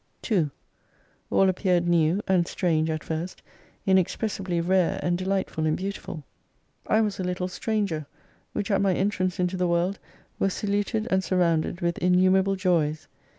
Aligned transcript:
2 0.23 0.49
All 1.29 1.47
appeared 1.47 1.87
new, 1.87 2.23
and 2.27 2.47
strange 2.47 2.89
at 2.89 3.03
first, 3.03 3.43
inexpressibly 3.85 4.59
rare 4.59 4.99
and 5.03 5.15
delightful 5.15 5.67
and 5.67 5.77
beautiful. 5.77 6.23
I 6.87 7.01
was 7.01 7.19
a 7.19 7.23
little 7.23 7.47
stranger, 7.47 8.07
1S6 8.07 8.07
which 8.53 8.71
at 8.71 8.81
my 8.81 8.95
entrance 8.95 9.39
into 9.39 9.57
the 9.57 9.67
world 9.67 9.99
was 10.39 10.55
saluted 10.55 11.07
and 11.11 11.23
surrounded 11.23 11.81
with 11.81 11.99
innumerable 11.99 12.55
joys. 12.55 13.07